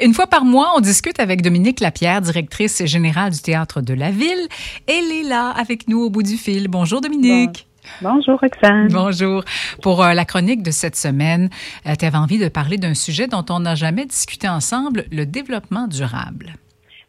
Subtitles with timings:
[0.00, 4.10] Une fois par mois, on discute avec Dominique Lapierre, directrice générale du Théâtre de la
[4.10, 4.48] Ville.
[4.86, 6.68] Elle est là avec nous au bout du fil.
[6.68, 7.66] Bonjour Dominique.
[8.00, 8.88] Bonjour Roxane.
[8.88, 9.42] Bonjour.
[9.82, 11.48] Pour euh, la chronique de cette semaine,
[11.86, 15.26] euh, tu avais envie de parler d'un sujet dont on n'a jamais discuté ensemble, le
[15.26, 16.52] développement durable.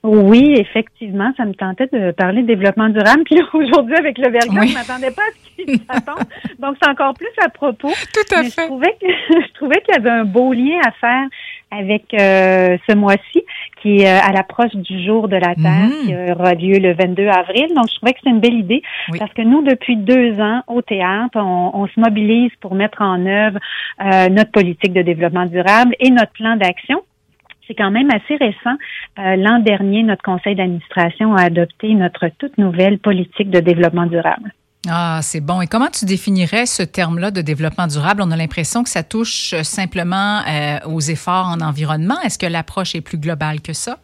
[0.02, 3.24] Oui, effectivement, ça me tentait de parler de développement durable.
[3.26, 6.26] Puis aujourd'hui, avec le verglas, je ne m'attendais pas à ce qu'il s'attende.
[6.60, 7.90] Donc, c'est encore plus à propos.
[8.14, 8.62] Tout à fait.
[8.62, 9.08] Je trouvais, que,
[9.48, 11.28] je trouvais qu'il y avait un beau lien à faire
[11.72, 13.44] avec euh, ce mois-ci,
[13.82, 16.06] qui est euh, à l'approche du jour de la Terre, Mhm.
[16.06, 17.68] qui aura lieu le 22 avril.
[17.76, 18.82] Donc, je trouvais que c'est une belle idée
[19.12, 19.20] Oui.
[19.20, 23.24] parce que nous, depuis deux ans, au théâtre, on, on se mobilise pour mettre en
[23.26, 23.60] œuvre
[24.02, 27.02] euh, notre politique de développement durable et notre plan d'action.
[27.70, 28.76] C'est quand même assez récent.
[29.20, 34.52] Euh, L'an dernier, notre conseil d'administration a adopté notre toute nouvelle politique de développement durable.
[34.90, 35.62] Ah, c'est bon.
[35.62, 38.24] Et comment tu définirais ce terme-là de développement durable?
[38.26, 42.20] On a l'impression que ça touche simplement euh, aux efforts en environnement.
[42.22, 44.00] Est-ce que l'approche est plus globale que ça?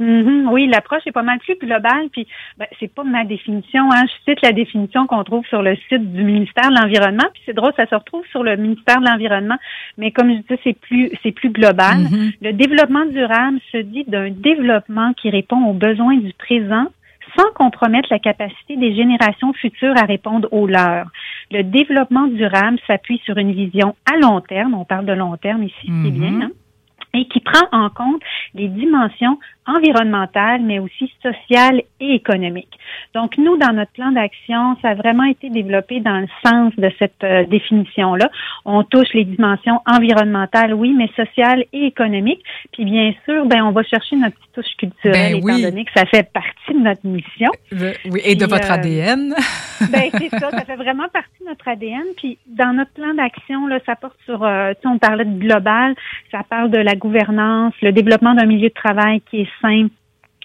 [0.00, 2.08] Mhm, oui, l'approche est pas mal plus globale.
[2.10, 2.26] Puis,
[2.58, 3.82] ben, c'est pas ma définition.
[3.92, 4.04] Hein.
[4.06, 7.26] Je cite la définition qu'on trouve sur le site du ministère de l'environnement.
[7.34, 9.56] Puis c'est drôle, ça se retrouve sur le ministère de l'environnement.
[9.98, 11.98] Mais comme je disais, c'est plus c'est plus global.
[12.10, 12.30] Mhm.
[12.40, 16.86] Le développement durable se dit d'un développement qui répond aux besoins du présent
[17.36, 21.06] sans compromettre la capacité des générations futures à répondre aux leurs.
[21.52, 25.62] Le développement durable s'appuie sur une vision à long terme, on parle de long terme
[25.62, 26.10] ici, c'est Mhm.
[26.10, 26.50] bien, hein,
[27.14, 28.22] et qui prend en compte
[28.54, 32.78] les dimensions environnementales, mais aussi sociales et économiques.
[33.14, 36.90] Donc, nous, dans notre plan d'action, ça a vraiment été développé dans le sens de
[36.98, 38.30] cette euh, définition-là.
[38.64, 42.42] On touche les dimensions environnementales, oui, mais sociales et économiques.
[42.72, 45.62] Puis, bien sûr, ben, on va chercher notre petite touche culturelle, Ben étant oui.
[45.62, 47.50] donné que ça fait partie de notre mission.
[47.70, 49.34] Le- oui, et de Puis, votre euh, ADN.
[49.90, 52.04] Ben c'est ça, ça fait vraiment partie de notre ADN.
[52.18, 55.38] Puis dans notre plan d'action, là, ça porte sur, euh, tu sais, on parlait de
[55.38, 55.94] global,
[56.30, 59.88] ça parle de la gouvernance, le développement d'un milieu de travail qui est sain.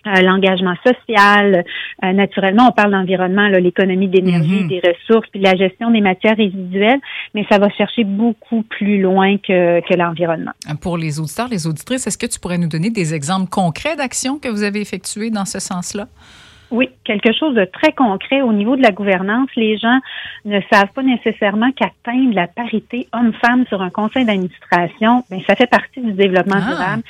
[0.08, 1.64] euh, l'engagement social,
[2.04, 4.68] euh, naturellement, on parle d'environnement, l'économie d'énergie, Mhm.
[4.68, 7.00] des ressources, puis la gestion des matières résiduelles,
[7.34, 10.52] mais ça va chercher beaucoup plus loin que, que l'environnement.
[10.80, 14.38] Pour les auditeurs, les auditrices, est-ce que tu pourrais nous donner des exemples concrets d'actions
[14.38, 16.06] que vous avez effectuées dans ce sens-là?
[16.76, 19.50] Oui, quelque chose de très concret au niveau de la gouvernance.
[19.56, 20.00] Les gens
[20.44, 25.70] ne savent pas nécessairement qu'atteindre la parité homme-femme sur un conseil d'administration, ben ça fait
[25.70, 26.70] partie du développement Ah.
[26.70, 27.04] durable.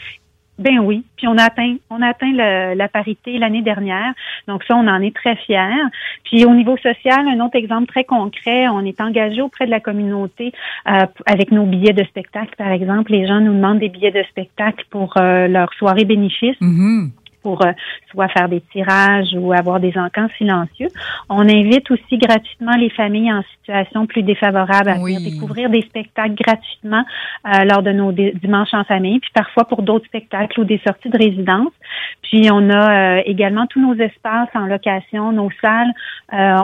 [0.58, 4.14] Ben oui, puis on a atteint, on a atteint le- la parité l'année dernière,
[4.48, 5.84] donc ça on en est très fiers.
[6.24, 9.82] Puis au niveau social, un autre exemple très concret, on est engagé auprès de la
[9.82, 10.54] communauté
[10.88, 13.12] euh, avec nos billets de spectacle, par exemple.
[13.12, 17.12] Les gens nous demandent des billets de spectacle pour euh, leur soirée bénéfice Mhm.
[17.46, 17.72] Pour euh,
[18.10, 20.88] soit faire des tirages ou avoir des encans silencieux.
[21.30, 25.14] On invite aussi gratuitement les familles en situation plus défavorable à Oui.
[25.14, 27.04] venir découvrir des spectacles gratuitement
[27.46, 31.10] euh, lors de nos dimanches en famille, puis parfois pour d'autres spectacles ou des sorties
[31.10, 31.74] de résidence.
[32.24, 35.94] Puis on a euh, également tous nos espaces en location, nos salles,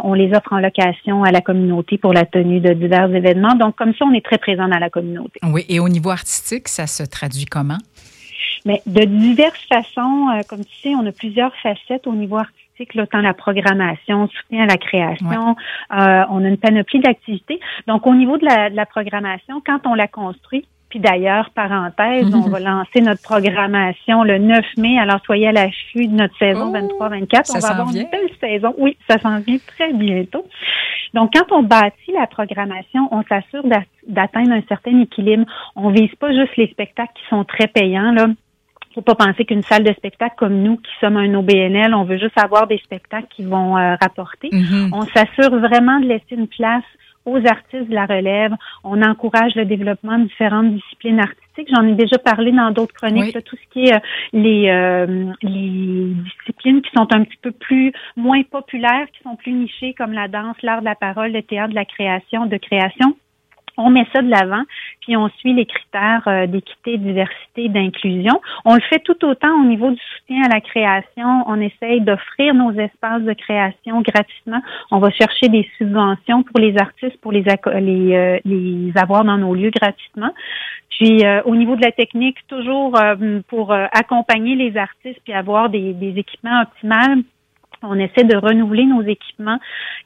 [0.03, 3.53] on les offre en location à la communauté pour la tenue de divers événements.
[3.53, 5.39] Donc comme ça, on est très présent dans la communauté.
[5.43, 7.77] Oui, et au niveau artistique, ça se traduit comment?
[8.65, 12.93] Mais de diverses façons, euh, comme tu sais, on a plusieurs facettes au niveau artistique,
[12.95, 15.55] là, tant la programmation, soutien à la création,
[15.93, 17.59] euh, on a une panoplie d'activités.
[17.87, 22.33] Donc, au niveau de la, de la programmation, quand on la construit, puis d'ailleurs, parenthèse,
[22.35, 24.99] on va lancer notre programmation le 9 mai.
[24.99, 27.45] Alors, soyez à l'affût de notre saison Oh, 23-24.
[27.45, 28.01] ça On va avoir vient.
[28.03, 28.73] une belle saison.
[28.77, 30.45] Oui, ça s'en vient très bientôt.
[31.13, 35.45] Donc, quand on bâtit la programmation, on s'assure d'a- d'atteindre un certain équilibre.
[35.75, 38.27] On vise pas juste les spectacles qui sont très payants, là
[38.93, 42.17] faut pas penser qu'une salle de spectacle comme nous, qui sommes un OBNL, on veut
[42.17, 44.49] juste avoir des spectacles qui vont euh, rapporter.
[44.51, 44.91] Mhm.
[44.93, 46.83] On s'assure vraiment de laisser une place
[47.25, 48.53] aux artistes de la relève.
[48.83, 51.69] On encourage le développement de différentes disciplines artistiques.
[51.73, 53.25] J'en ai déjà parlé dans d'autres chroniques.
[53.25, 53.31] Oui.
[53.33, 53.99] là, tout ce qui est euh,
[54.33, 59.53] les, euh, les disciplines qui sont un petit peu plus moins populaires, qui sont plus
[59.53, 63.15] nichées, comme la danse, l'art de la parole, le théâtre de la création, de création.
[63.77, 64.63] On met ça de l'avant,
[65.01, 68.41] puis on suit les critères euh, d'équité, diversité, d'inclusion.
[68.65, 71.43] On le fait tout autant au niveau du soutien à la création.
[71.47, 74.61] On essaye d'offrir nos espaces de création gratuitement.
[74.91, 79.71] On va chercher des subventions pour les artistes, pour les, euh, avoir dans nos lieux
[79.71, 80.31] gratuitement.
[80.89, 82.97] Puis euh, au niveau de la technique, toujours
[83.47, 87.23] pour accompagner les artistes puis avoir des, des équipements optimales.
[87.83, 89.59] On essaie de renouveler nos équipements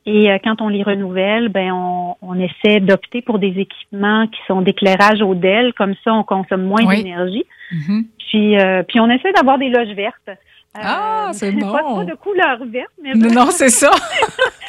[0.05, 4.39] et euh, quand on les renouvelle, ben on, on essaie d'opter pour des équipements qui
[4.47, 6.97] sont d'éclairage au DEL, comme ça on consomme moins Oui.
[6.97, 7.45] d'énergie.
[7.73, 8.03] Mm-hmm.
[8.29, 8.55] Puis,
[8.87, 10.29] puis on essaie d'avoir des loges vertes.
[10.75, 11.71] Ah, c'est bon.
[11.71, 13.91] Pas, de couleur verte, mais non, c'est ça.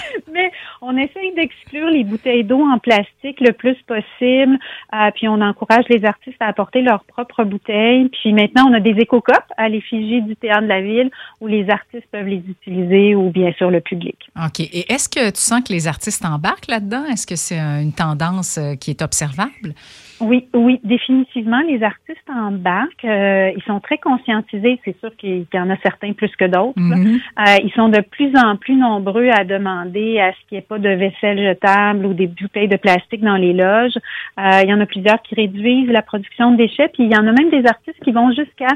[0.86, 4.56] on essaye d'exclure les bouteilles d'eau en plastique le plus possible.
[4.94, 8.08] Euh, puis on encourage les artistes à apporter leurs propres bouteilles.
[8.10, 11.10] Puis maintenant, on a des éco-copes à l'effigie du théâtre de la ville
[11.40, 14.16] où les artistes peuvent les utiliser ou bien sûr le public.
[14.36, 14.60] OK.
[14.60, 17.04] Et est-ce que tu sens que les artistes embarquent là-dedans?
[17.06, 19.74] Est-ce que c'est une tendance euh, qui est observable?
[20.20, 21.60] Oui, oui, définitivement.
[21.60, 23.04] Les artistes embarquent.
[23.04, 24.80] Euh, ils sont très conscientisés.
[24.84, 26.78] C'est sûr qu'il y en a certains plus que d'autres.
[26.78, 27.20] Mm-hmm.
[27.38, 30.66] Euh, ils sont de plus en plus nombreux à demander à ce qu'il n'y ait
[30.66, 33.96] pas de vaisselle jetable ou des bouteilles de plastique dans les loges.
[34.38, 36.88] Euh, il y en a plusieurs qui réduisent la production de déchets.
[36.88, 38.68] Puis il y en a même des artistes qui vont jusqu'à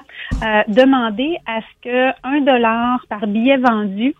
[0.69, 4.15] demander à ce que un dollar par billet vendu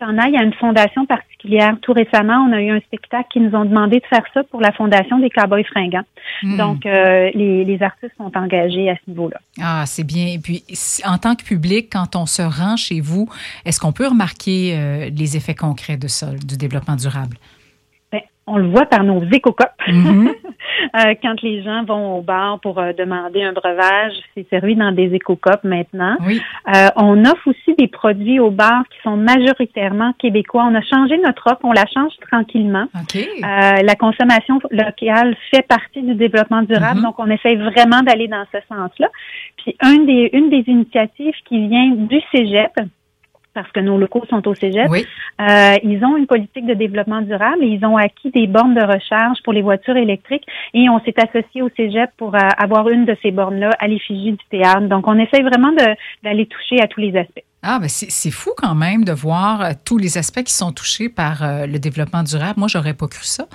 [0.00, 1.76] s'en aille à une fondation particulière.
[1.82, 4.60] Tout récemment, on a eu un spectacle qui nous ont demandé de faire ça pour
[4.60, 6.04] la fondation des Cowboys fringants.
[6.42, 6.56] Hmm.
[6.56, 9.38] Donc, euh, les, les, artistes sont engagés à ce niveau-là.
[9.60, 10.26] Ah, c'est bien.
[10.26, 10.64] Et puis,
[11.04, 13.28] en tant que public, quand on se rend chez vous,
[13.64, 17.36] est-ce qu'on peut remarquer euh, les effets concrets de ça, du développement durable?
[18.50, 19.68] On le voit par nos éco-copes.
[19.88, 20.34] Mm-hmm.
[20.96, 24.92] Euh, quand les gens vont au bar pour euh, demander un breuvage, c'est servi dans
[24.92, 26.16] des éco-copes maintenant.
[26.22, 30.66] Euh, on offre aussi des produits au bar qui sont majoritairement québécois.
[30.70, 32.86] On a changé notre offre, on la change tranquillement.
[33.42, 37.02] la consommation locale fait partie du développement durable, mm-hmm.
[37.02, 39.08] donc on essaie vraiment d'aller dans ce sens-là.
[39.58, 42.72] Puis une des, une des initiatives qui vient du Cégep,
[43.54, 44.88] parce que nos locaux sont au Cégep.
[44.90, 48.82] Euh, ils ont une politique de développement durable et ils ont acquis des bornes de
[48.82, 53.04] recharge pour les voitures électriques et on s'est associé au Cégep pour euh, avoir une
[53.04, 54.88] de ces bornes-là à l'effigie du théâtre.
[54.88, 55.72] Donc, on essaye vraiment
[56.22, 57.44] d'aller toucher à tous les aspects.
[57.62, 61.10] Ah, ben c'est fou quand même de voir euh, tous les aspects qui sont touchés
[61.10, 62.54] par euh, le développement durable.
[62.56, 63.48] Moi, j'aurais pas cru ça.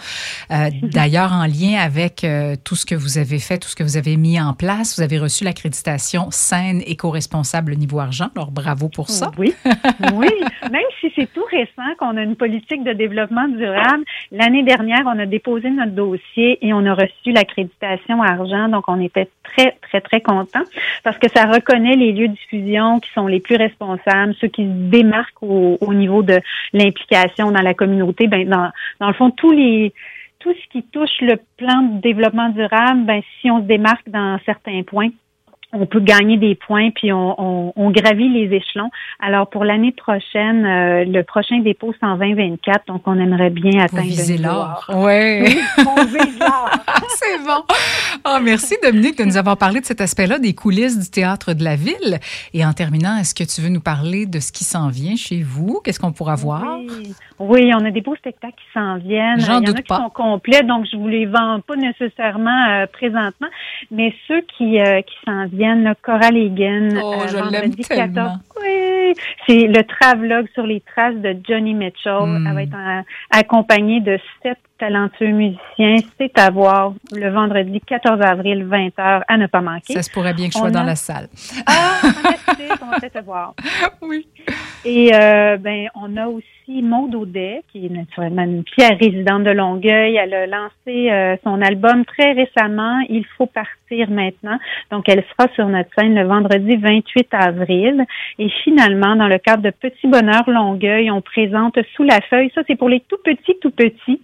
[0.51, 2.25] Euh, d'ailleurs, en lien avec
[2.63, 5.03] tout ce que vous avez fait, tout ce que vous avez mis en place, vous
[5.03, 8.29] avez reçu l'accréditation saine, éco-responsable niveau argent.
[8.35, 9.31] Alors, bravo pour ça.
[9.37, 9.55] Oui,
[10.13, 10.29] oui.
[10.71, 15.17] Même si c'est tout récent qu'on a une politique de développement durable, l'année dernière, on
[15.17, 18.69] a déposé notre dossier et on a reçu l'accréditation argent.
[18.69, 20.63] Donc, on était très, très, très contents
[21.03, 23.94] parce que ça reconnaît les lieux de diffusion qui sont les plus responsables
[24.39, 26.39] ceux qui se démarquent au, niveau de
[26.73, 28.69] l'implication dans la communauté, ben dans,
[28.99, 29.93] dans le fond, tous les
[30.39, 34.37] tout ce qui touche le plan de développement durable, ben si on se démarque dans
[34.45, 35.09] certains points,
[35.75, 38.89] on peut gagner des points, puis on, on, gravit les échelons.
[39.19, 43.81] Alors, pour l'année prochaine, euh, le prochain dépôt, c'est en 2024, donc on aimerait bien
[43.81, 44.85] atteindre le l'or.
[44.95, 45.57] Oui.
[45.77, 46.39] c'est
[47.45, 47.63] bon.
[48.27, 51.63] Oh, merci, Dominique, de nous avoir parlé de cet aspect-là des coulisses du théâtre de
[51.63, 52.19] la ville.
[52.53, 55.43] Et en terminant, est-ce que tu veux nous parler de ce qui s'en vient chez
[55.43, 55.79] vous?
[55.83, 56.79] Qu'est-ce qu'on pourra voir?
[57.39, 57.71] Oui.
[57.73, 59.39] on a des beaux spectacles qui s'en viennent.
[59.39, 62.69] J'en Il y en a qui sont complets, donc je vous les vends pas nécessairement
[62.69, 63.47] euh, présentement,
[63.91, 66.89] mais ceux qui, euh, qui s'en viennent le Coral Egan.
[67.01, 68.37] Oh, euh, je l'aime tellement.
[68.61, 69.13] Oui,
[69.47, 72.23] c'est le travelogue sur les traces de Johnny Mitchell.
[72.25, 72.47] Hmm.
[72.47, 75.97] Elle va être accompagnée de sept talentueux musiciens.
[76.19, 79.93] C'est à voir le vendredi 14 avril, 20h, à ne pas manquer.
[79.93, 81.27] Ça se pourrait bien que je sois dans la salle.
[81.65, 82.01] Ah,
[82.81, 83.53] on va te voir.
[84.01, 84.27] Oui.
[84.85, 89.49] Et euh, ben, on a aussi Maud Audet, qui est naturellement une pierre résidente de
[89.49, 90.15] Longueuil.
[90.15, 94.57] Elle a lancé euh, son album très récemment, Il faut partir maintenant.
[94.91, 98.05] Donc, elle sera sur notre scène le vendredi 28 avril.
[98.37, 102.51] Et finalement, dans le cadre de Petit Bonheur Longueuil, on présente Sous la feuille.
[102.53, 104.21] Ça, c'est pour les tout petits, tout petits.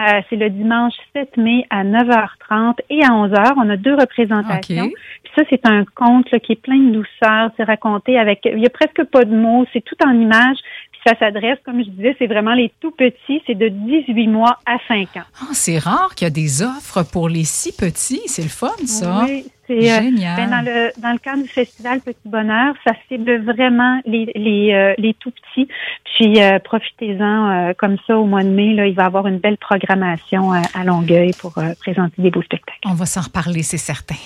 [0.00, 3.54] Euh, c'est le dimanche 7 mai à 9h30 et à 11h.
[3.56, 4.90] On a deux représentations.
[5.32, 7.50] Puis ça, c'est un conte qui est plein de douceur.
[7.56, 9.64] C'est raconté avec, il y a presque pas de mots.
[9.72, 10.58] C'est tout en images
[11.06, 14.76] ça s'adresse, comme je disais, c'est vraiment les tout petits, c'est de 18 mois à
[14.86, 15.24] 5 ans.
[15.40, 18.68] Ah, c'est rare qu'il y a des offres pour les si petits, c'est le fun
[18.84, 19.24] ça.
[19.26, 20.36] Oui, c'est euh.
[20.36, 24.72] Ben, dans le dans le cadre du festival Petit Bonheur, ça cible vraiment les les,
[24.74, 25.68] euh, les tout petits.
[26.04, 29.38] Puis euh, profitez-en comme ça au mois de mai là, il va y avoir une
[29.38, 32.78] belle programmation à Longueuil pour présenter des beaux spectacles.
[32.86, 34.16] On va s'en reparler, c'est certain.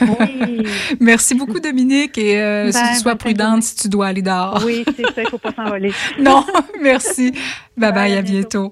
[0.00, 0.66] Oui.
[1.00, 4.62] Merci beaucoup Dominique et ben, sois ben, prudente si tu dois aller dehors.
[4.64, 5.92] Oui, c'est ça, il faut pas s'envoler.
[6.20, 6.44] non,
[6.80, 7.32] merci.
[7.76, 8.68] bye, bye à bientôt.